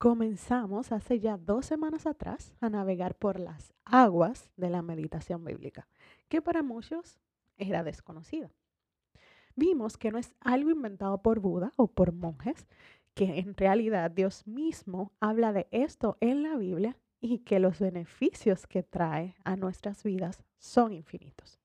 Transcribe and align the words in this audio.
comenzamos 0.00 0.92
hace 0.92 1.20
ya 1.20 1.36
dos 1.36 1.66
semanas 1.66 2.06
atrás 2.06 2.56
a 2.62 2.70
navegar 2.70 3.14
por 3.16 3.38
las 3.38 3.74
aguas 3.84 4.50
de 4.56 4.70
la 4.70 4.80
meditación 4.80 5.44
bíblica, 5.44 5.86
que 6.30 6.40
para 6.40 6.62
muchos 6.62 7.20
era 7.58 7.84
desconocida. 7.84 8.50
Vimos 9.56 9.98
que 9.98 10.10
no 10.10 10.16
es 10.16 10.32
algo 10.40 10.70
inventado 10.70 11.20
por 11.20 11.40
Buda 11.40 11.74
o 11.76 11.86
por 11.86 12.12
monjes, 12.12 12.66
que 13.12 13.40
en 13.40 13.54
realidad 13.54 14.10
Dios 14.10 14.46
mismo 14.46 15.12
habla 15.20 15.52
de 15.52 15.68
esto 15.70 16.16
en 16.20 16.44
la 16.44 16.56
Biblia 16.56 16.96
y 17.20 17.40
que 17.40 17.60
los 17.60 17.78
beneficios 17.78 18.66
que 18.66 18.82
trae 18.82 19.36
a 19.44 19.56
nuestras 19.56 20.02
vidas 20.02 20.42
son 20.56 20.94
infinitos. 20.94 21.60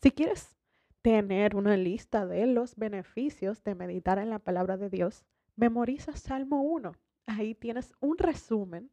Si 0.00 0.12
quieres 0.12 0.56
tener 1.02 1.56
una 1.56 1.76
lista 1.76 2.26
de 2.26 2.46
los 2.46 2.76
beneficios 2.76 3.64
de 3.64 3.74
meditar 3.74 4.20
en 4.20 4.30
la 4.30 4.38
palabra 4.38 4.76
de 4.76 4.88
Dios, 4.88 5.24
memoriza 5.56 6.16
Salmo 6.16 6.62
1 6.62 6.92
ahí 7.26 7.54
tienes 7.54 7.92
un 8.00 8.18
resumen 8.18 8.90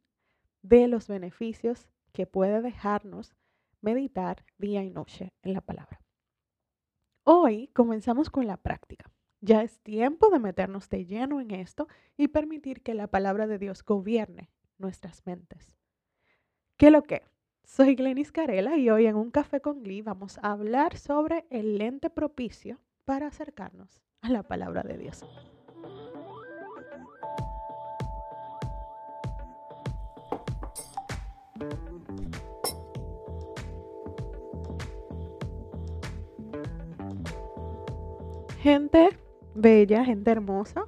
de 0.61 0.87
los 0.87 1.07
beneficios 1.07 1.87
que 2.11 2.25
puede 2.25 2.61
dejarnos 2.61 3.35
meditar 3.81 4.45
día 4.57 4.83
y 4.83 4.89
noche 4.89 5.33
en 5.41 5.53
la 5.53 5.61
palabra. 5.61 6.01
Hoy 7.23 7.69
comenzamos 7.69 8.29
con 8.29 8.47
la 8.47 8.57
práctica. 8.57 9.11
Ya 9.41 9.61
es 9.61 9.81
tiempo 9.81 10.29
de 10.29 10.39
meternos 10.39 10.89
de 10.89 11.05
lleno 11.05 11.41
en 11.41 11.51
esto 11.51 11.87
y 12.15 12.29
permitir 12.29 12.81
que 12.81 12.93
la 12.93 13.07
palabra 13.07 13.45
de 13.45 13.59
Dios 13.59 13.83
gobierne 13.83 14.49
nuestras 14.77 15.25
mentes. 15.25 15.77
¿Qué 16.77 16.91
lo 16.91 17.03
que? 17.03 17.23
Soy 17.63 17.95
Glenis 17.95 18.31
Carela 18.31 18.77
y 18.77 18.89
hoy 18.89 19.05
en 19.05 19.15
un 19.15 19.31
café 19.31 19.61
con 19.61 19.83
Glee 19.83 20.01
vamos 20.01 20.37
a 20.39 20.51
hablar 20.51 20.97
sobre 20.97 21.45
el 21.49 21.77
lente 21.77 22.09
propicio 22.09 22.79
para 23.05 23.27
acercarnos 23.27 24.01
a 24.21 24.29
la 24.29 24.43
palabra 24.43 24.83
de 24.83 24.97
Dios. 24.97 25.25
Gente 38.59 39.09
bella, 39.53 40.05
gente 40.05 40.31
hermosa. 40.31 40.85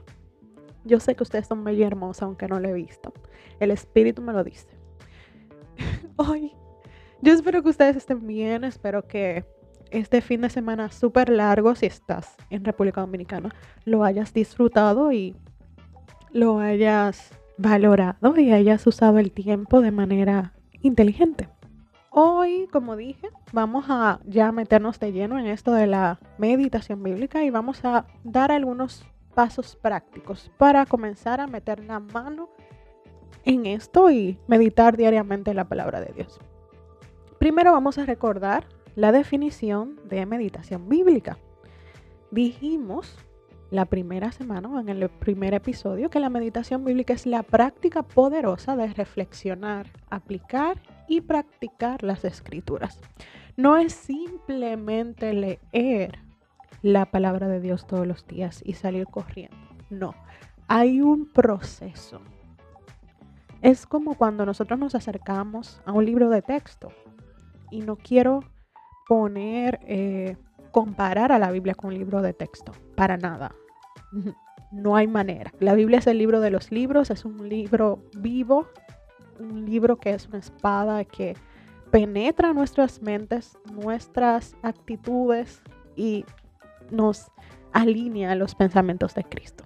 Yo 0.85 0.99
sé 0.99 1.15
que 1.15 1.23
ustedes 1.23 1.47
son 1.47 1.63
bella 1.63 1.79
y 1.79 1.83
hermosa, 1.83 2.25
aunque 2.25 2.47
no 2.47 2.59
lo 2.59 2.69
he 2.69 2.73
visto. 2.73 3.13
El 3.59 3.71
espíritu 3.71 4.21
me 4.21 4.33
lo 4.33 4.43
dice. 4.43 4.69
Hoy, 6.15 6.53
yo 7.21 7.33
espero 7.33 7.61
que 7.61 7.69
ustedes 7.69 7.97
estén 7.97 8.25
bien. 8.25 8.63
Espero 8.63 9.07
que 9.07 9.45
este 9.91 10.21
fin 10.21 10.41
de 10.41 10.49
semana 10.49 10.89
súper 10.89 11.29
largo, 11.29 11.75
si 11.75 11.85
estás 11.85 12.35
en 12.49 12.65
República 12.65 13.01
Dominicana, 13.01 13.53
lo 13.83 14.03
hayas 14.03 14.33
disfrutado 14.33 15.11
y 15.11 15.35
lo 16.31 16.59
hayas 16.59 17.31
valorado 17.57 18.37
y 18.39 18.51
hayas 18.51 18.85
usado 18.87 19.19
el 19.19 19.31
tiempo 19.31 19.81
de 19.81 19.91
manera 19.91 20.53
inteligente. 20.81 21.49
Hoy, 22.09 22.67
como 22.71 22.95
dije, 22.95 23.29
vamos 23.51 23.85
a 23.89 24.19
ya 24.25 24.51
meternos 24.51 24.99
de 24.99 25.11
lleno 25.11 25.37
en 25.37 25.47
esto 25.47 25.73
de 25.73 25.87
la 25.87 26.19
meditación 26.37 27.03
bíblica 27.03 27.43
y 27.43 27.49
vamos 27.49 27.83
a 27.83 28.05
dar 28.23 28.51
algunos 28.51 29.05
pasos 29.33 29.75
prácticos 29.75 30.49
para 30.57 30.85
comenzar 30.85 31.41
a 31.41 31.47
meter 31.47 31.83
la 31.83 31.99
mano 31.99 32.49
en 33.43 33.65
esto 33.65 34.09
y 34.09 34.39
meditar 34.47 34.95
diariamente 34.97 35.53
la 35.53 35.65
palabra 35.65 35.99
de 35.99 36.13
Dios. 36.13 36.39
Primero 37.37 37.73
vamos 37.73 37.97
a 37.97 38.05
recordar 38.05 38.65
la 38.95 39.11
definición 39.11 39.99
de 40.05 40.25
meditación 40.25 40.87
bíblica. 40.87 41.37
Dijimos 42.31 43.17
la 43.71 43.85
primera 43.85 44.31
semana, 44.31 44.79
en 44.79 44.89
el 44.89 45.09
primer 45.09 45.53
episodio, 45.53 46.09
que 46.09 46.19
la 46.19 46.29
meditación 46.29 46.85
bíblica 46.85 47.13
es 47.13 47.25
la 47.25 47.43
práctica 47.43 48.03
poderosa 48.03 48.75
de 48.75 48.87
reflexionar, 48.87 49.87
aplicar 50.09 50.81
y 51.07 51.21
practicar 51.21 52.03
las 52.03 52.25
escrituras. 52.25 52.99
No 53.57 53.77
es 53.77 53.93
simplemente 53.93 55.33
leer 55.33 56.19
la 56.81 57.05
palabra 57.05 57.47
de 57.47 57.59
Dios 57.59 57.87
todos 57.87 58.05
los 58.05 58.27
días 58.27 58.61
y 58.65 58.73
salir 58.73 59.07
corriendo. 59.07 59.57
No, 59.89 60.13
hay 60.67 61.01
un 61.01 61.25
proceso. 61.25 62.21
Es 63.61 63.85
como 63.85 64.15
cuando 64.15 64.45
nosotros 64.45 64.79
nos 64.79 64.93
acercamos 64.93 65.81
a 65.85 65.91
un 65.91 66.05
libro 66.05 66.29
de 66.29 66.41
texto 66.41 66.91
y 67.71 67.81
no 67.81 67.95
quiero 67.95 68.43
poner, 69.07 69.79
eh, 69.83 70.37
comparar 70.75 71.31
a 71.31 71.39
la 71.39 71.51
Biblia 71.51 71.73
con 71.73 71.93
un 71.93 71.97
libro 71.97 72.21
de 72.21 72.33
texto, 72.33 72.73
para 72.97 73.15
nada. 73.15 73.55
No 74.73 74.97
hay 74.97 75.07
manera. 75.07 75.53
La 75.61 75.73
Biblia 75.73 75.99
es 75.99 76.07
el 76.07 76.17
libro 76.17 76.41
de 76.41 76.51
los 76.51 76.69
libros, 76.69 77.11
es 77.11 77.23
un 77.23 77.47
libro 77.47 78.03
vivo 78.17 78.67
un 79.39 79.63
libro 79.63 79.95
que 79.95 80.09
es 80.09 80.27
una 80.27 80.39
espada 80.39 81.05
que 81.05 81.37
penetra 81.91 82.51
nuestras 82.51 83.01
mentes, 83.01 83.57
nuestras 83.71 84.57
actitudes 84.63 85.61
y 85.95 86.25
nos 86.91 87.31
alinea 87.71 88.31
a 88.31 88.35
los 88.35 88.53
pensamientos 88.53 89.15
de 89.15 89.23
Cristo. 89.23 89.63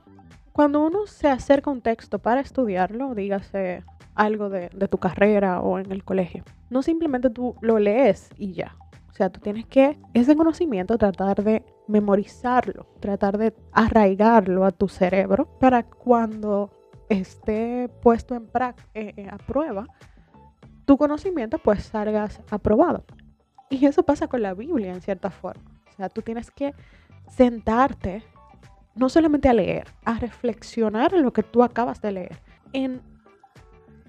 Cuando 0.52 0.86
uno 0.86 1.08
se 1.08 1.28
acerca 1.28 1.72
a 1.72 1.74
un 1.74 1.81
texto 1.81 2.19
para 2.19 2.42
estudiarlo, 2.42 3.16
dígase 3.16 3.84
algo 4.14 4.50
de, 4.50 4.69
de, 4.69 4.88
tu 4.88 5.00
carrera 5.00 5.59
o 5.59 5.80
en 5.80 5.92
el 5.92 6.03
colegio, 6.03 6.44
no 6.69 6.84
simplemente 6.84 7.31
tú 7.31 7.56
lo 7.62 7.80
lees 7.80 8.30
y 8.38 8.53
ya. 8.53 8.75
O 9.09 9.14
sea, 9.14 9.30
tú 9.30 9.40
tienes 9.40 9.66
que 9.66 10.00
ese 10.14 10.36
conocimiento 10.36 10.97
tratar 10.97 11.44
de 11.44 11.66
memorizarlo, 11.88 12.86
tratar 13.00 13.38
de 13.38 13.53
arraigarlo 13.72 14.66
a 14.66 14.72
tu 14.72 14.88
cerebro 14.88 15.47
para 15.59 15.84
cuando 15.84 16.72
esté 17.09 17.90
puesto 18.02 18.36
en 18.36 18.48
eh, 18.94 19.14
eh, 19.18 19.28
a 19.30 19.38
prueba, 19.38 19.88
tu 20.86 20.98
conocimiento 20.98 21.58
pues 21.58 21.84
salgas 21.84 22.42
aprobado. 22.50 23.03
Y 23.69 23.86
eso 23.86 24.03
pasa 24.03 24.28
con 24.28 24.42
la 24.42 24.53
Biblia 24.53 24.94
en 24.94 25.02
cierta 25.02 25.30
forma. 25.30 25.64
O 25.92 25.96
sea, 25.96 26.09
tú 26.09 26.22
tienes 26.22 26.52
que 26.52 26.74
sentarte 27.28 28.24
no 28.96 29.09
solamente 29.09 29.50
a 29.50 29.53
leer, 29.53 29.88
a 30.06 30.19
reflexionar 30.19 31.14
en 31.14 31.24
lo 31.24 31.34
que 31.34 31.44
tú 31.44 31.64
acabas 31.64 32.02
de 32.02 32.12
leer, 32.12 32.42
en 32.74 33.02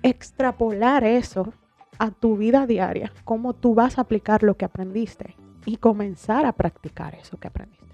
extrapolar 0.03 1.05
eso 1.05 1.53
a 2.00 2.11
tu 2.11 2.38
vida 2.38 2.66
diaria, 2.66 3.12
cómo 3.25 3.53
tú 3.53 3.75
vas 3.75 3.99
a 3.99 4.00
aplicar 4.00 4.43
lo 4.43 4.56
que 4.56 4.65
aprendiste 4.65 5.37
y 5.66 5.77
comenzar 5.77 6.47
a 6.47 6.53
practicar 6.53 7.15
eso 7.15 7.38
que 7.38 7.49
aprendiste. 7.49 7.84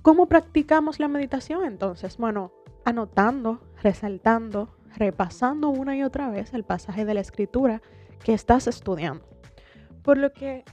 ¿Cómo 0.00 0.26
practicamos 0.26 1.00
la 1.00 1.08
meditación 1.08 1.64
entonces? 1.64 2.18
Bueno, 2.18 2.52
anotando, 2.84 3.60
resaltando, 3.82 4.76
repasando 4.96 5.70
una 5.70 5.96
y 5.96 6.04
otra 6.04 6.30
vez 6.30 6.54
el 6.54 6.62
pasaje 6.62 7.04
de 7.04 7.14
la 7.14 7.20
escritura 7.20 7.82
que 8.22 8.32
estás 8.32 8.68
estudiando. 8.68 9.26
Por 10.04 10.18
lo 10.18 10.32
que 10.32 10.64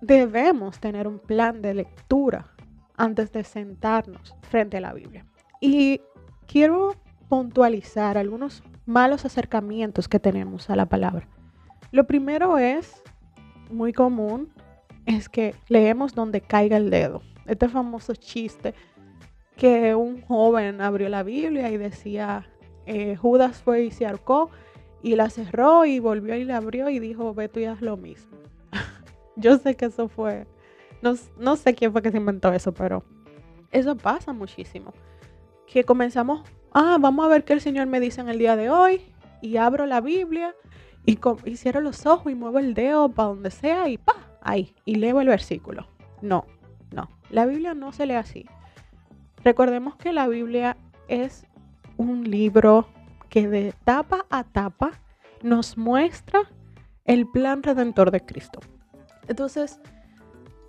debemos 0.00 0.80
tener 0.80 1.06
un 1.06 1.20
plan 1.20 1.62
de 1.62 1.74
lectura 1.74 2.50
antes 2.96 3.30
de 3.30 3.44
sentarnos 3.44 4.34
frente 4.42 4.78
a 4.78 4.80
la 4.80 4.92
Biblia. 4.92 5.24
Y 5.60 6.00
quiero 6.48 6.96
puntualizar 7.28 8.18
algunos 8.18 8.64
malos 8.84 9.24
acercamientos 9.24 10.08
que 10.08 10.18
tenemos 10.18 10.70
a 10.70 10.74
la 10.74 10.86
palabra. 10.86 11.28
Lo 11.92 12.06
primero 12.06 12.58
es, 12.58 13.02
muy 13.70 13.92
común, 13.92 14.52
es 15.06 15.28
que 15.28 15.54
leemos 15.68 16.14
donde 16.14 16.40
caiga 16.40 16.76
el 16.76 16.90
dedo. 16.90 17.22
Este 17.46 17.68
famoso 17.68 18.14
chiste 18.14 18.74
que 19.56 19.94
un 19.94 20.22
joven 20.22 20.80
abrió 20.80 21.08
la 21.08 21.22
Biblia 21.22 21.70
y 21.70 21.76
decía, 21.76 22.48
eh, 22.86 23.16
Judas 23.16 23.60
fue 23.62 23.84
y 23.84 23.90
se 23.90 24.06
arcó 24.06 24.50
y 25.02 25.16
la 25.16 25.30
cerró 25.30 25.84
y 25.84 25.98
volvió 25.98 26.34
y 26.36 26.44
la 26.44 26.58
abrió 26.58 26.88
y 26.88 26.98
dijo, 26.98 27.34
ve 27.34 27.48
tú 27.48 27.60
y 27.60 27.64
haz 27.64 27.80
lo 27.80 27.96
mismo. 27.96 28.38
Yo 29.36 29.58
sé 29.58 29.76
que 29.76 29.86
eso 29.86 30.08
fue, 30.08 30.46
no, 31.02 31.14
no 31.38 31.56
sé 31.56 31.74
quién 31.74 31.92
fue 31.92 32.02
que 32.02 32.10
se 32.10 32.18
inventó 32.18 32.52
eso, 32.52 32.72
pero 32.72 33.04
eso 33.70 33.96
pasa 33.96 34.32
muchísimo. 34.32 34.92
Que 35.66 35.84
comenzamos, 35.84 36.42
ah, 36.72 36.98
vamos 37.00 37.24
a 37.26 37.28
ver 37.28 37.44
qué 37.44 37.52
el 37.52 37.60
Señor 37.60 37.86
me 37.86 38.00
dice 38.00 38.20
en 38.20 38.28
el 38.28 38.38
día 38.38 38.56
de 38.56 38.70
hoy 38.70 39.02
y 39.42 39.56
abro 39.56 39.86
la 39.86 40.00
Biblia 40.00 40.54
y, 41.06 41.18
y 41.44 41.56
cierro 41.56 41.80
los 41.80 42.06
ojos 42.06 42.32
y 42.32 42.34
muevo 42.34 42.58
el 42.58 42.74
dedo 42.74 43.08
para 43.08 43.28
donde 43.28 43.50
sea 43.50 43.88
y 43.88 43.98
pa, 43.98 44.14
ahí, 44.42 44.74
y 44.84 44.96
leo 44.96 45.20
el 45.20 45.28
versículo. 45.28 45.88
No, 46.22 46.46
no, 46.92 47.08
la 47.30 47.46
Biblia 47.46 47.74
no 47.74 47.92
se 47.92 48.06
lee 48.06 48.14
así. 48.14 48.46
Recordemos 49.42 49.96
que 49.96 50.12
la 50.12 50.28
Biblia 50.28 50.76
es 51.08 51.46
un 51.96 52.30
libro 52.30 52.88
que 53.28 53.48
de 53.48 53.74
tapa 53.84 54.26
a 54.30 54.44
tapa 54.44 54.92
nos 55.42 55.78
muestra 55.78 56.42
el 57.04 57.26
plan 57.26 57.62
redentor 57.62 58.10
de 58.10 58.24
Cristo. 58.24 58.60
Entonces, 59.28 59.80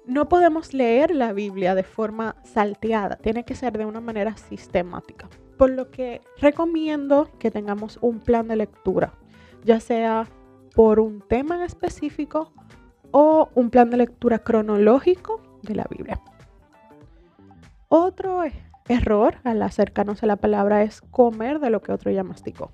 no 0.05 0.29
podemos 0.29 0.73
leer 0.73 1.13
la 1.13 1.33
Biblia 1.33 1.75
de 1.75 1.83
forma 1.83 2.35
salteada, 2.43 3.17
tiene 3.17 3.43
que 3.43 3.55
ser 3.55 3.77
de 3.77 3.85
una 3.85 4.01
manera 4.01 4.35
sistemática. 4.37 5.29
Por 5.57 5.69
lo 5.71 5.91
que 5.91 6.21
recomiendo 6.37 7.29
que 7.37 7.51
tengamos 7.51 7.99
un 8.01 8.19
plan 8.19 8.47
de 8.47 8.55
lectura, 8.55 9.13
ya 9.63 9.79
sea 9.79 10.27
por 10.75 10.99
un 10.99 11.21
tema 11.21 11.55
en 11.55 11.61
específico 11.61 12.53
o 13.11 13.49
un 13.55 13.69
plan 13.69 13.89
de 13.89 13.97
lectura 13.97 14.39
cronológico 14.39 15.41
de 15.63 15.75
la 15.75 15.85
Biblia. 15.89 16.21
Otro 17.89 18.43
error 18.87 19.35
al 19.43 19.61
acercarnos 19.61 20.23
a 20.23 20.27
la 20.27 20.37
palabra 20.37 20.83
es 20.83 21.01
comer 21.01 21.59
de 21.59 21.69
lo 21.69 21.81
que 21.81 21.91
otro 21.91 22.11
ya 22.11 22.23
masticó. 22.23 22.71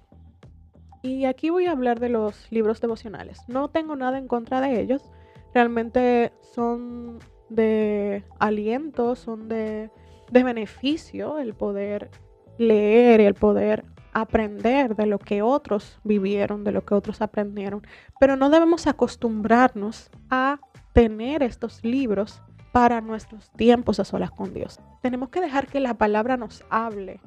Y 1.02 1.26
aquí 1.26 1.50
voy 1.50 1.66
a 1.66 1.72
hablar 1.72 2.00
de 2.00 2.10
los 2.10 2.52
libros 2.52 2.82
devocionales. 2.82 3.42
No 3.48 3.70
tengo 3.70 3.96
nada 3.96 4.18
en 4.18 4.28
contra 4.28 4.62
de 4.62 4.80
ellos. 4.80 5.10
Realmente 5.54 6.34
son 6.54 7.20
de 7.50 8.24
aliento, 8.40 9.16
son 9.16 9.48
de, 9.48 9.90
de 10.32 10.44
beneficio 10.44 11.40
el 11.40 11.54
poder 11.54 12.10
leer, 12.58 13.22
el 13.22 13.36
poder 13.36 13.86
aprender 14.22 14.96
de 14.96 15.06
lo 15.06 15.20
que 15.20 15.44
otros 15.44 16.00
vivieron, 16.04 16.64
de 16.64 16.72
lo 16.72 16.84
que 16.84 16.96
otros 16.96 17.22
aprendieron. 17.22 17.86
Pero 18.20 18.36
no 18.36 18.50
debemos 18.50 18.88
acostumbrarnos 18.88 20.10
a 20.30 20.60
tener 20.94 21.44
estos 21.44 21.84
libros 21.84 22.42
para 22.72 23.00
nuestros 23.00 23.52
tiempos 23.52 24.00
a 24.00 24.06
solas 24.06 24.32
con 24.32 24.54
Dios. 24.54 24.80
Tenemos 25.02 25.30
que 25.30 25.42
dejar 25.42 25.68
que 25.68 25.80
la 25.80 25.94
palabra 25.94 26.36
nos 26.36 26.64
hable 26.70 27.20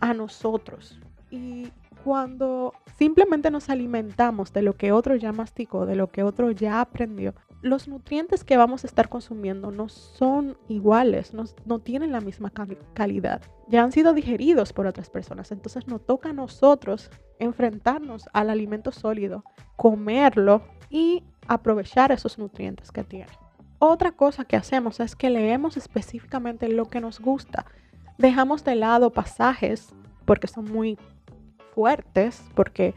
a 0.00 0.12
nosotros. 0.12 1.00
Y 1.30 1.72
cuando 2.04 2.74
simplemente 2.98 3.50
nos 3.50 3.70
alimentamos 3.70 4.52
de 4.52 4.60
lo 4.60 4.74
que 4.74 4.92
otro 4.92 5.16
ya 5.16 5.32
masticó, 5.32 5.86
de 5.86 5.96
lo 5.96 6.10
que 6.10 6.22
otro 6.22 6.50
ya 6.50 6.82
aprendió, 6.82 7.34
los 7.64 7.88
nutrientes 7.88 8.44
que 8.44 8.58
vamos 8.58 8.84
a 8.84 8.86
estar 8.86 9.08
consumiendo 9.08 9.70
no 9.70 9.88
son 9.88 10.58
iguales, 10.68 11.32
no, 11.32 11.44
no 11.64 11.78
tienen 11.78 12.12
la 12.12 12.20
misma 12.20 12.52
calidad. 12.92 13.40
Ya 13.68 13.82
han 13.82 13.90
sido 13.90 14.12
digeridos 14.12 14.74
por 14.74 14.86
otras 14.86 15.08
personas, 15.08 15.50
entonces 15.50 15.86
nos 15.86 16.04
toca 16.04 16.28
a 16.28 16.32
nosotros 16.34 17.10
enfrentarnos 17.38 18.28
al 18.34 18.50
alimento 18.50 18.92
sólido, 18.92 19.44
comerlo 19.76 20.62
y 20.90 21.22
aprovechar 21.48 22.12
esos 22.12 22.38
nutrientes 22.38 22.92
que 22.92 23.02
tiene. 23.02 23.32
Otra 23.78 24.12
cosa 24.12 24.44
que 24.44 24.56
hacemos 24.56 25.00
es 25.00 25.16
que 25.16 25.30
leemos 25.30 25.78
específicamente 25.78 26.68
lo 26.68 26.90
que 26.90 27.00
nos 27.00 27.18
gusta. 27.18 27.64
Dejamos 28.18 28.62
de 28.62 28.74
lado 28.74 29.10
pasajes 29.10 29.94
porque 30.26 30.48
son 30.48 30.70
muy 30.70 30.98
fuertes, 31.74 32.44
porque, 32.54 32.94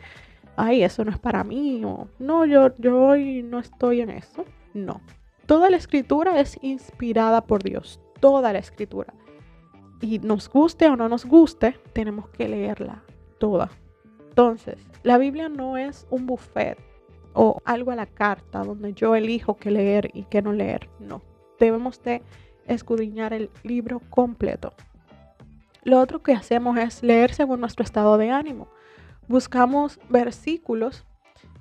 ay, 0.58 0.84
eso 0.84 1.06
no 1.06 1.12
es 1.12 1.20
para 1.20 1.44
mí, 1.44 1.82
o 1.86 2.10
no, 2.20 2.46
yo, 2.46 2.76
yo 2.78 3.02
hoy 3.02 3.44
no 3.44 3.60
estoy 3.60 4.02
en 4.02 4.10
eso. 4.10 4.44
No. 4.74 5.02
Toda 5.46 5.70
la 5.70 5.78
escritura 5.78 6.40
es 6.42 6.58
inspirada 6.62 7.42
por 7.42 7.64
Dios, 7.64 8.02
toda 8.20 8.52
la 8.52 8.60
escritura. 8.60 9.14
Y 10.02 10.20
nos 10.20 10.50
guste 10.50 10.90
o 10.90 10.96
no 10.96 11.08
nos 11.08 11.26
guste, 11.26 11.80
tenemos 11.94 12.28
que 12.30 12.50
leerla 12.50 13.04
toda. 13.40 13.70
Entonces, 14.30 14.78
la 15.04 15.18
Biblia 15.18 15.48
no 15.48 15.78
es 15.78 16.06
un 16.10 16.26
buffet 16.26 16.78
o 17.34 17.62
algo 17.66 17.92
a 17.92 17.96
la 17.96 18.08
carta 18.08 18.64
donde 18.64 18.94
yo 18.94 19.16
elijo 19.16 19.58
qué 19.58 19.72
leer 19.72 20.10
y 20.14 20.24
qué 20.24 20.42
no 20.42 20.54
leer. 20.54 20.90
No, 21.00 21.22
debemos 21.60 22.02
de 22.04 22.22
escudriñar 22.66 23.34
el 23.34 23.50
libro 23.64 24.02
completo. 24.10 24.74
Lo 25.84 26.00
otro 26.00 26.22
que 26.22 26.34
hacemos 26.34 26.78
es 26.78 27.02
leer 27.02 27.34
según 27.34 27.62
nuestro 27.62 27.84
estado 27.84 28.18
de 28.18 28.32
ánimo. 28.32 28.68
Buscamos 29.28 30.00
versículos 30.10 31.06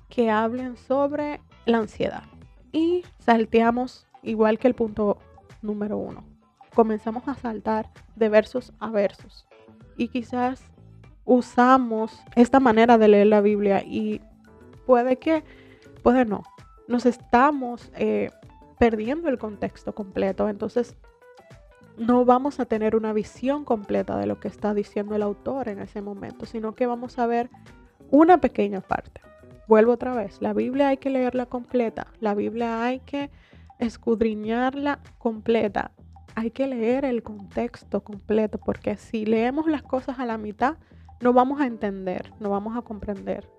que 0.09 0.29
hablen 0.29 0.77
sobre 0.77 1.41
la 1.65 1.79
ansiedad 1.79 2.23
y 2.71 3.03
salteamos 3.19 4.07
igual 4.23 4.57
que 4.57 4.67
el 4.67 4.73
punto 4.73 5.17
número 5.61 5.97
uno. 5.97 6.23
Comenzamos 6.73 7.27
a 7.27 7.35
saltar 7.35 7.89
de 8.15 8.29
versos 8.29 8.71
a 8.79 8.89
versos 8.89 9.47
y 9.97 10.07
quizás 10.07 10.63
usamos 11.25 12.21
esta 12.35 12.59
manera 12.61 12.97
de 12.97 13.09
leer 13.09 13.27
la 13.27 13.41
Biblia 13.41 13.83
y 13.83 14.21
puede 14.85 15.17
que 15.17 15.43
puede 16.03 16.23
no. 16.23 16.43
Nos 16.87 17.05
estamos 17.05 17.91
eh, 17.95 18.31
perdiendo 18.79 19.27
el 19.27 19.37
contexto 19.37 19.93
completo, 19.93 20.47
entonces 20.47 20.95
no 21.97 22.25
vamos 22.25 22.59
a 22.59 22.65
tener 22.65 22.95
una 22.95 23.11
visión 23.11 23.65
completa 23.65 24.17
de 24.17 24.27
lo 24.27 24.39
que 24.39 24.47
está 24.47 24.73
diciendo 24.73 25.15
el 25.15 25.23
autor 25.23 25.67
en 25.67 25.79
ese 25.79 26.01
momento, 26.01 26.45
sino 26.45 26.75
que 26.75 26.85
vamos 26.85 27.17
a 27.17 27.27
ver 27.27 27.49
una 28.11 28.39
pequeña 28.39 28.81
parte. 28.81 29.21
Vuelvo 29.67 29.93
otra 29.93 30.13
vez, 30.15 30.41
la 30.41 30.53
Biblia 30.53 30.89
hay 30.89 30.97
que 30.97 31.09
leerla 31.09 31.47
completa, 31.47 32.07
la 32.19 32.35
Biblia 32.35 32.83
hay 32.83 32.99
que 32.99 33.31
escudriñarla 33.79 34.99
completa, 35.17 35.91
hay 36.35 36.51
que 36.51 36.67
leer 36.67 37.03
el 37.03 37.23
contexto 37.23 38.03
completo, 38.03 38.59
porque 38.59 38.95
si 38.95 39.25
leemos 39.25 39.67
las 39.67 39.83
cosas 39.83 40.19
a 40.19 40.25
la 40.25 40.37
mitad, 40.37 40.77
no 41.19 41.33
vamos 41.33 41.59
a 41.59 41.65
entender, 41.65 42.31
no 42.39 42.49
vamos 42.49 42.77
a 42.77 42.81
comprender 42.83 43.49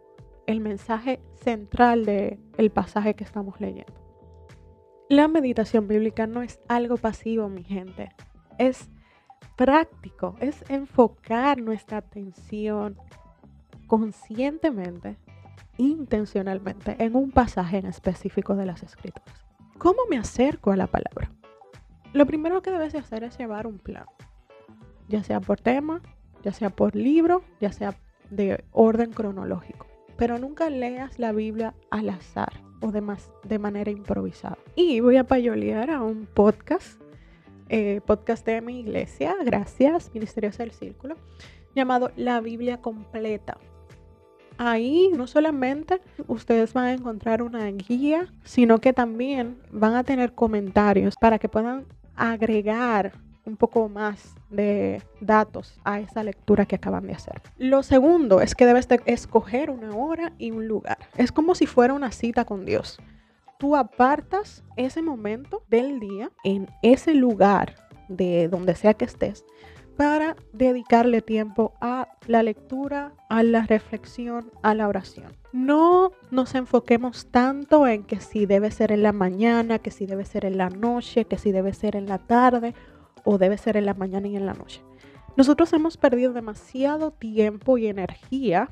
el 0.46 0.61
mensaje 0.61 1.20
central 1.35 2.06
del 2.06 2.38
el 2.56 2.70
pasaje 2.70 3.14
que 3.14 3.25
estamos 3.25 3.61
leyendo. 3.61 3.93
La 5.11 5.26
meditación 5.26 5.88
bíblica 5.88 6.26
no 6.26 6.43
es 6.43 6.61
algo 6.69 6.96
pasivo, 6.96 7.49
mi 7.49 7.64
gente. 7.64 8.11
Es 8.58 8.88
práctico, 9.56 10.37
es 10.40 10.64
enfocar 10.69 11.60
nuestra 11.60 11.99
atención 11.99 12.96
conscientemente, 13.87 15.16
intencionalmente, 15.78 16.96
en 16.99 17.16
un 17.16 17.31
pasaje 17.31 17.78
en 17.78 17.87
específico 17.87 18.55
de 18.55 18.66
las 18.66 18.82
escrituras. 18.82 19.46
¿Cómo 19.78 20.02
me 20.10 20.19
acerco 20.19 20.72
a 20.72 20.76
la 20.76 20.87
palabra? 20.87 21.31
Lo 22.12 22.26
primero 22.26 22.62
que 22.62 22.70
debes 22.70 22.94
hacer 22.94 23.25
es 23.25 23.38
llevar 23.38 23.66
un 23.66 23.78
plan, 23.78 24.06
ya 25.08 25.22
sea 25.22 25.40
por 25.40 25.61
tema, 25.61 26.02
ya 26.43 26.52
sea 26.52 26.70
por 26.70 26.94
libro, 26.94 27.43
ya 27.61 27.72
sea 27.72 27.94
de 28.31 28.64
orden 28.72 29.12
cronológico 29.12 29.88
pero 30.19 30.37
nunca 30.37 30.69
leas 30.69 31.19
la 31.19 31.32
Biblia 31.32 31.75
al 31.90 32.11
azar 32.11 32.52
o 32.82 32.90
de, 32.90 33.02
de 33.44 33.58
manera 33.58 33.90
improvisada. 33.90 34.58
Y 34.75 35.00
voy 35.00 35.16
a 35.16 35.25
payolear 35.25 35.90
a 35.90 36.02
un 36.02 36.26
podcast, 36.26 37.00
eh, 37.69 38.00
podcast 38.05 38.44
de 38.47 38.61
mi 38.61 38.81
iglesia, 38.81 39.37
gracias, 39.44 40.11
Ministerios 40.15 40.59
del 40.59 40.73
Círculo, 40.73 41.17
llamado 41.75 42.11
La 42.17 42.41
Biblia 42.41 42.81
Completa. 42.81 43.59
Ahí 44.56 45.11
no 45.17 45.26
solamente 45.26 46.00
ustedes 46.26 46.73
van 46.73 46.85
a 46.87 46.93
encontrar 46.93 47.43
una 47.43 47.67
guía, 47.67 48.26
sino 48.43 48.79
que 48.79 48.93
también 48.93 49.59
van 49.70 49.94
a 49.94 50.03
tener 50.03 50.35
comentarios 50.35 51.15
para 51.20 51.38
que 51.38 51.49
puedan 51.49 51.85
agregar 52.17 53.12
un 53.44 53.56
poco 53.56 53.88
más 53.88 54.35
de 54.50 55.03
datos 55.21 55.81
a 55.85 56.00
esa 56.00 56.23
lectura 56.23 56.67
que 56.67 56.76
acaban 56.76 57.06
de 57.06 57.14
hacer. 57.14 57.41
Lo 57.56 57.82
segundo 57.82 58.41
es 58.41 58.55
que 58.55 58.67
debes 58.67 58.88
de 58.88 59.00
escoger 59.06 59.71
una 59.71 59.97
hora 59.97 60.32
y 60.38 60.50
un 60.50 60.69
lugar. 60.69 60.99
Es 61.17 61.32
como 61.32 61.55
si 61.55 61.67
fuera 61.67 61.94
una 61.94 62.12
cita 62.12 62.44
con 62.44 62.67
Dios. 62.67 62.99
Tú 63.58 63.75
apartas 63.75 64.62
ese 64.76 65.02
momento 65.02 65.64
del 65.69 65.99
día 65.99 66.31
en 66.44 66.69
ese 66.82 67.14
lugar 67.14 67.75
de 68.08 68.49
donde 68.49 68.76
sea 68.76 68.94
que 68.94 69.05
estés 69.05 69.44
para 69.96 70.37
dedicarle 70.52 71.22
tiempo 71.22 71.75
a 71.81 72.06
la 72.28 72.44
lectura, 72.44 73.14
a 73.28 73.43
la 73.43 73.66
reflexión, 73.66 74.52
a 74.62 74.75
la 74.76 74.87
oración. 74.87 75.37
No 75.52 76.12
nos 76.30 76.54
enfoquemos 76.54 77.26
tanto 77.33 77.85
en 77.88 78.04
que 78.04 78.21
si 78.21 78.47
debe 78.47 78.71
ser 78.71 78.92
en 78.92 79.02
la 79.02 79.12
mañana, 79.12 79.80
que 79.80 79.90
si 79.90 80.06
debe 80.06 80.25
ser 80.25 80.44
en 80.44 80.56
la 80.56 80.71
noche, 80.71 81.25
que 81.25 81.37
si 81.37 81.50
debe 81.50 81.73
ser 81.75 81.97
en 81.97 82.06
la 82.06 82.18
tarde 82.18 82.75
o 83.25 83.38
debe 83.38 83.59
ser 83.59 83.76
en 83.76 83.87
la 83.87 83.94
mañana 83.94 84.28
y 84.28 84.37
en 84.37 84.47
la 84.47 84.54
noche. 84.54 84.83
Nosotros 85.37 85.73
hemos 85.73 85.97
perdido 85.97 86.33
demasiado 86.33 87.11
tiempo 87.11 87.76
y 87.76 87.88
energía 87.88 88.71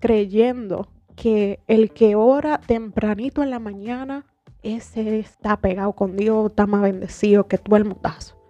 creyendo 0.00 0.88
que 1.20 1.58
el 1.66 1.90
que 1.90 2.14
ora 2.14 2.58
tempranito 2.58 3.42
en 3.42 3.50
la 3.50 3.58
mañana, 3.58 4.24
ese 4.62 5.18
está 5.18 5.56
pegado 5.56 5.92
con 5.92 6.16
Dios, 6.16 6.50
está 6.50 6.66
más 6.66 6.82
bendecido 6.82 7.48
que 7.48 7.58
todo 7.58 7.76
el 7.76 7.84
mundazo. 7.84 8.40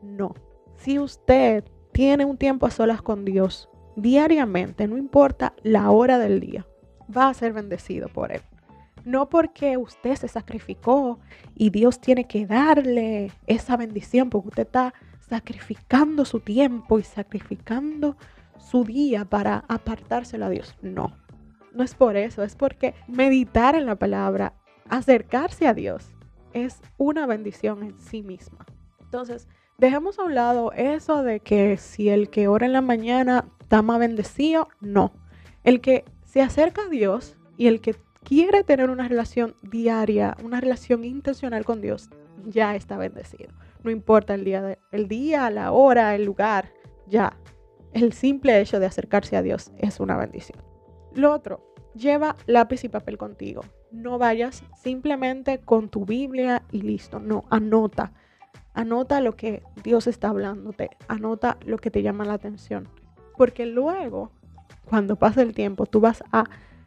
No. 0.00 0.34
Si 0.76 1.00
usted 1.00 1.64
tiene 1.92 2.24
un 2.24 2.36
tiempo 2.36 2.66
a 2.66 2.70
solas 2.70 3.02
con 3.02 3.24
Dios 3.24 3.68
diariamente, 3.96 4.86
no 4.86 4.96
importa 4.96 5.54
la 5.64 5.90
hora 5.90 6.18
del 6.18 6.38
día, 6.38 6.66
va 7.14 7.28
a 7.28 7.34
ser 7.34 7.52
bendecido 7.52 8.08
por 8.08 8.30
Él. 8.30 8.42
No 9.04 9.28
porque 9.28 9.76
usted 9.76 10.14
se 10.14 10.28
sacrificó 10.28 11.18
y 11.56 11.70
Dios 11.70 12.00
tiene 12.00 12.28
que 12.28 12.46
darle 12.46 13.32
esa 13.46 13.76
bendición, 13.76 14.30
porque 14.30 14.48
usted 14.48 14.66
está 14.66 14.94
sacrificando 15.18 16.24
su 16.24 16.38
tiempo 16.38 17.00
y 17.00 17.02
sacrificando 17.02 18.16
su 18.56 18.84
día 18.84 19.24
para 19.24 19.64
apartárselo 19.68 20.46
a 20.46 20.50
Dios. 20.50 20.76
No, 20.80 21.12
no 21.74 21.84
es 21.84 21.94
por 21.94 22.16
eso, 22.16 22.42
es 22.42 22.56
porque 22.56 22.94
meditar 23.08 23.74
en 23.74 23.86
la 23.86 23.96
palabra, 23.96 24.54
acercarse 24.88 25.66
a 25.66 25.74
Dios, 25.74 26.14
es 26.52 26.80
una 26.96 27.26
bendición 27.26 27.82
en 27.82 27.98
sí 27.98 28.22
misma. 28.22 28.64
Entonces, 29.00 29.48
dejemos 29.78 30.18
a 30.18 30.24
un 30.24 30.34
lado 30.34 30.72
eso 30.72 31.22
de 31.22 31.40
que 31.40 31.76
si 31.76 32.08
el 32.08 32.30
que 32.30 32.48
ora 32.48 32.66
en 32.66 32.72
la 32.72 32.80
mañana 32.80 33.46
está 33.60 33.82
más 33.82 33.98
bendecido, 33.98 34.68
no. 34.80 35.12
El 35.64 35.80
que 35.80 36.04
se 36.24 36.40
acerca 36.42 36.82
a 36.82 36.88
Dios 36.88 37.36
y 37.56 37.66
el 37.66 37.80
que 37.80 37.96
quiere 38.22 38.64
tener 38.64 38.90
una 38.90 39.08
relación 39.08 39.54
diaria, 39.62 40.36
una 40.42 40.60
relación 40.60 41.04
intencional 41.04 41.64
con 41.64 41.80
Dios, 41.80 42.08
ya 42.46 42.74
está 42.74 42.96
bendecido. 42.96 43.52
No 43.82 43.90
importa 43.90 44.34
el 44.34 44.44
día, 44.44 44.78
el 44.92 45.08
día, 45.08 45.50
la 45.50 45.72
hora, 45.72 46.14
el 46.14 46.24
lugar, 46.24 46.72
ya. 47.06 47.36
El 47.92 48.12
simple 48.12 48.60
hecho 48.60 48.80
de 48.80 48.86
acercarse 48.86 49.36
a 49.36 49.42
Dios 49.42 49.72
es 49.78 50.00
una 50.00 50.16
bendición. 50.16 50.73
Lo 51.14 51.32
otro, 51.32 51.74
lleva 51.94 52.36
lápiz 52.46 52.84
y 52.84 52.88
papel 52.88 53.18
contigo. 53.18 53.62
No 53.90 54.18
vayas 54.18 54.64
simplemente 54.76 55.58
con 55.58 55.88
tu 55.88 56.04
Biblia 56.04 56.62
y 56.72 56.82
listo. 56.82 57.20
No, 57.20 57.44
anota. 57.50 58.12
Anota 58.72 59.20
lo 59.20 59.36
que 59.36 59.62
Dios 59.82 60.06
está 60.06 60.30
hablándote. 60.30 60.90
Anota 61.06 61.58
lo 61.64 61.78
que 61.78 61.90
te 61.90 62.02
llama 62.02 62.24
la 62.24 62.34
atención. 62.34 62.88
Porque 63.36 63.66
luego 63.66 64.32
cuando 64.84 65.16
pase 65.16 65.42
el 65.42 65.54
tiempo, 65.54 65.86
tú 65.86 66.00
vas 66.00 66.22
a 66.32 66.44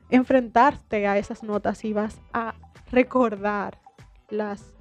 enfrentarte 0.09 1.07
a 1.07 1.17
esas 1.17 1.43
notas 1.43 1.83
y 1.83 1.93
vas 1.93 2.21
a 2.33 2.55
recordar 2.91 3.79
las 4.29 4.73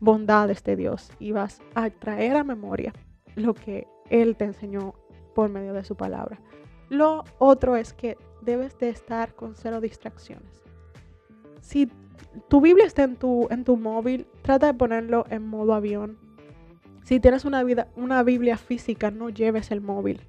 bondades 0.00 0.62
de 0.64 0.76
Dios 0.76 1.10
y 1.18 1.32
vas 1.32 1.60
a 1.74 1.90
traer 1.90 2.36
a 2.36 2.44
memoria 2.44 2.92
lo 3.34 3.54
que 3.54 3.86
Él 4.10 4.36
te 4.36 4.44
enseñó 4.44 4.94
por 5.34 5.48
medio 5.48 5.72
de 5.72 5.84
su 5.84 5.96
palabra. 5.96 6.38
Lo 6.92 7.24
otro 7.38 7.76
es 7.76 7.94
que 7.94 8.18
debes 8.42 8.78
de 8.78 8.90
estar 8.90 9.34
con 9.34 9.54
cero 9.54 9.80
distracciones. 9.80 10.60
Si 11.62 11.90
tu 12.48 12.60
Biblia 12.60 12.84
está 12.84 13.04
en 13.04 13.16
tu, 13.16 13.48
en 13.50 13.64
tu 13.64 13.78
móvil, 13.78 14.26
trata 14.42 14.66
de 14.66 14.74
ponerlo 14.74 15.24
en 15.30 15.42
modo 15.46 15.72
avión. 15.72 16.18
Si 17.02 17.18
tienes 17.18 17.46
una, 17.46 17.64
vida, 17.64 17.88
una 17.96 18.22
Biblia 18.22 18.58
física, 18.58 19.10
no 19.10 19.30
lleves 19.30 19.70
el 19.70 19.80
móvil. 19.80 20.20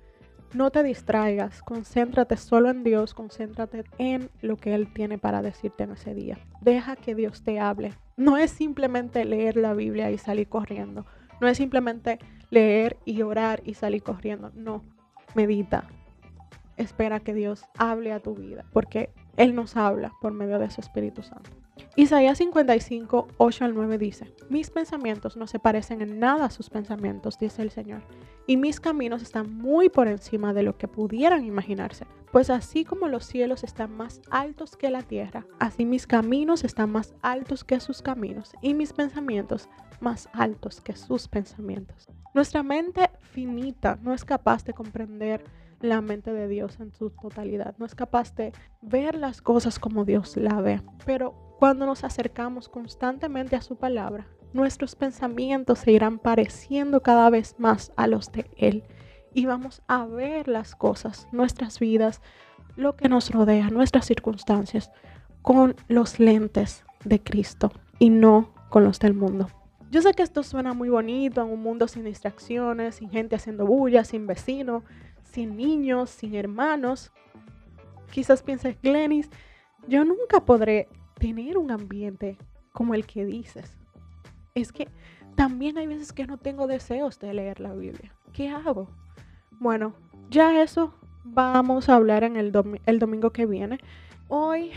No 0.54 0.72
te 0.72 0.84
distraigas, 0.84 1.62
concéntrate 1.64 2.38
solo 2.38 2.70
en 2.70 2.86
Dios, 2.86 3.14
concéntrate 3.14 3.84
en 3.98 4.30
lo 4.40 4.56
que 4.56 4.74
Él 4.74 4.88
tiene 4.94 5.18
para 5.18 5.42
decirte 5.42 5.84
en 5.84 5.92
ese 5.92 6.14
día. 6.14 6.38
Deja 6.62 6.96
que 6.96 7.14
Dios 7.14 7.44
te 7.44 7.60
hable. 7.60 7.92
No 8.16 8.38
es 8.38 8.52
simplemente 8.52 9.26
leer 9.26 9.58
la 9.58 9.74
Biblia 9.74 10.12
y 10.12 10.18
salir 10.18 10.48
corriendo. 10.48 11.06
No 11.42 11.50
es 11.50 11.58
simplemente 11.58 12.20
leer 12.52 12.96
y 13.04 13.22
orar 13.22 13.62
y 13.66 13.74
salir 13.74 14.02
corriendo. 14.02 14.50
No, 14.56 14.82
medita. 15.36 15.90
Espera 16.78 17.20
que 17.20 17.34
Dios 17.34 17.66
hable 17.78 18.12
a 18.12 18.20
tu 18.20 18.36
vida, 18.36 18.66
porque 18.74 19.10
Él 19.38 19.56
nos 19.56 19.76
habla 19.78 20.12
por 20.22 20.34
medio 20.34 20.60
de 20.60 20.70
su 20.70 20.82
Espíritu 20.82 21.24
Santo. 21.24 21.52
Isaías 21.96 22.40
55, 22.40 23.28
8 23.38 23.66
al 23.66 23.76
9 23.76 23.98
dice, 24.00 24.34
Mis 24.50 24.72
pensamientos 24.72 25.38
no 25.38 25.46
se 25.46 25.60
parecen 25.60 26.02
en 26.02 26.20
nada 26.20 26.46
a 26.46 26.50
sus 26.50 26.70
pensamientos, 26.70 27.38
dice 27.38 27.62
el 27.62 27.70
Señor, 27.70 28.02
y 28.48 28.58
mis 28.58 28.80
caminos 28.80 29.22
están 29.22 29.56
muy 29.56 29.90
por 29.90 30.08
encima 30.08 30.54
de 30.54 30.64
lo 30.64 30.78
que 30.78 30.88
pudieran 30.88 31.46
imaginarse. 31.46 32.06
Pues 32.32 32.50
así 32.50 32.84
como 32.84 33.08
los 33.08 33.26
cielos 33.26 33.64
están 33.64 33.96
más 33.96 34.22
altos 34.32 34.76
que 34.76 34.90
la 34.90 35.04
tierra, 35.04 35.46
así 35.60 35.86
mis 35.86 36.08
caminos 36.08 36.64
están 36.64 36.92
más 36.92 37.14
altos 37.22 37.64
que 37.64 37.80
sus 37.80 38.02
caminos, 38.02 38.54
y 38.62 38.74
mis 38.74 38.92
pensamientos 38.92 39.70
más 40.00 40.30
altos 40.34 40.82
que 40.82 40.96
sus 40.96 41.28
pensamientos. 41.28 42.08
Nuestra 42.34 42.64
mente 42.64 43.12
finita 43.20 44.00
no 44.02 44.14
es 44.14 44.26
capaz 44.26 44.66
de 44.66 44.74
comprender 44.74 45.44
la 45.84 46.02
mente 46.02 46.34
de 46.34 46.48
Dios 46.48 46.80
en 46.80 46.94
su 46.94 47.10
totalidad, 47.10 47.76
no 47.78 47.86
es 47.86 47.94
capaz 47.94 48.34
de 48.36 48.54
ver 48.82 49.16
las 49.16 49.42
cosas 49.42 49.80
como 49.80 50.06
Dios 50.06 50.38
la 50.38 50.62
ve, 50.62 50.82
pero 51.06 51.56
cuando 51.60 51.86
nos 51.86 52.04
acercamos 52.04 52.70
constantemente 52.70 53.56
a 53.56 53.62
su 53.62 53.76
palabra, 53.76 54.26
nuestros 54.54 54.96
pensamientos 54.96 55.80
se 55.80 55.92
irán 55.92 56.20
pareciendo 56.20 57.02
cada 57.02 57.30
vez 57.30 57.56
más 57.58 57.92
a 57.98 58.08
los 58.08 58.32
de 58.32 58.50
Él. 58.58 58.84
Y 59.34 59.46
vamos 59.46 59.82
a 59.88 60.06
ver 60.06 60.48
las 60.48 60.76
cosas, 60.76 61.28
nuestras 61.32 61.80
vidas, 61.80 62.22
lo 62.76 62.96
que 62.96 63.10
nos 63.10 63.32
rodea, 63.32 63.70
nuestras 63.70 64.06
circunstancias, 64.06 64.92
con 65.42 65.76
los 65.88 66.20
lentes 66.20 66.86
de 67.04 67.22
Cristo 67.22 67.72
y 68.00 68.10
no 68.10 68.54
con 68.70 68.84
los 68.84 69.00
del 69.00 69.16
mundo. 69.16 69.50
Yo 69.94 70.02
sé 70.02 70.16
que 70.16 70.24
esto 70.24 70.42
suena 70.42 70.74
muy 70.74 70.90
bonito 70.90 71.44
en 71.44 71.52
un 71.52 71.62
mundo 71.62 71.88
sin 71.88 72.04
distracciones, 72.04 72.96
sin 72.96 73.12
gente 73.12 73.36
haciendo 73.36 73.68
bulla, 73.68 74.04
sin 74.04 74.26
vecinos, 74.26 74.82
sin 75.22 75.56
niños, 75.56 76.10
sin 76.10 76.34
hermanos. 76.34 77.12
Quizás 78.10 78.42
pienses, 78.42 78.76
Glenis, 78.82 79.30
yo 79.88 80.04
nunca 80.04 80.44
podré 80.44 80.88
tener 81.20 81.60
un 81.60 81.70
ambiente 81.70 82.40
como 82.72 82.96
el 82.96 83.06
que 83.06 83.24
dices. 83.24 83.78
Es 84.56 84.72
que 84.72 84.88
también 85.36 85.78
hay 85.78 85.86
veces 85.86 86.12
que 86.12 86.26
no 86.26 86.40
tengo 86.40 86.66
deseos 86.66 87.20
de 87.20 87.32
leer 87.32 87.60
la 87.60 87.76
Biblia. 87.76 88.16
¿Qué 88.34 88.50
hago? 88.50 88.88
Bueno, 89.60 89.94
ya 90.32 90.64
eso 90.64 90.96
vamos 91.24 91.88
a 91.88 91.98
hablar 91.98 92.24
en 92.24 92.36
el, 92.36 92.52
el 92.88 92.98
domingo 92.98 93.30
que 93.30 93.46
viene. 93.46 93.78
Hoy 94.28 94.72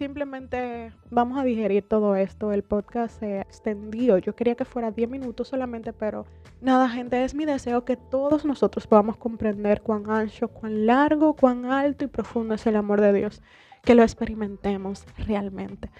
simplemente 0.00 0.94
vamos 1.10 1.38
a 1.38 1.44
digerir 1.44 1.86
todo 1.86 2.16
esto. 2.16 2.54
El 2.54 2.62
podcast 2.62 3.20
se 3.20 3.42
extendió. 3.42 4.16
Yo 4.16 4.34
quería 4.34 4.54
que 4.54 4.64
fuera 4.64 4.90
10 4.90 5.10
minutos 5.10 5.48
solamente, 5.48 5.92
pero 5.92 6.24
nada, 6.62 6.88
gente, 6.88 7.22
es 7.22 7.34
mi 7.34 7.44
deseo 7.44 7.84
que 7.84 7.98
todos 7.98 8.46
nosotros 8.46 8.86
podamos 8.86 9.18
comprender 9.18 9.82
cuán 9.82 10.08
ancho, 10.10 10.48
cuán 10.48 10.86
largo, 10.86 11.34
cuán 11.34 11.66
alto 11.66 12.06
y 12.06 12.08
profundo 12.08 12.54
es 12.54 12.66
el 12.66 12.76
amor 12.76 13.02
de 13.02 13.12
Dios 13.12 13.42
que 13.82 13.94
lo 13.94 14.02
experimentemos 14.02 15.04
realmente, 15.18 15.90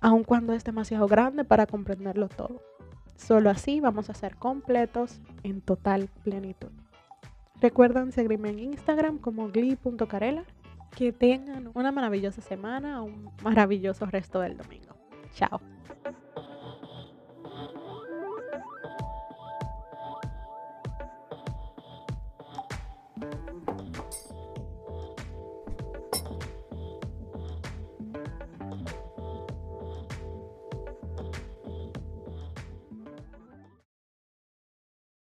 aun 0.00 0.24
cuando 0.24 0.52
es 0.52 0.64
demasiado 0.64 1.06
grande 1.06 1.44
para 1.44 1.66
comprenderlo 1.66 2.28
todo. 2.28 2.60
Solo 3.14 3.50
así 3.50 3.78
vamos 3.78 4.10
a 4.10 4.14
ser 4.14 4.34
completos 4.34 5.20
en 5.44 5.60
total 5.60 6.08
plenitud. 6.24 6.72
Recuerden 7.60 8.10
seguirme 8.10 8.50
en 8.50 8.58
Instagram 8.58 9.18
como 9.18 9.48
glee.carela. 9.48 10.44
Que 10.96 11.12
tengan 11.12 11.70
una 11.74 11.90
maravillosa 11.90 12.40
semana, 12.40 13.02
un 13.02 13.30
maravilloso 13.42 14.06
resto 14.06 14.40
del 14.40 14.56
domingo. 14.56 14.94
Chao. 15.32 15.60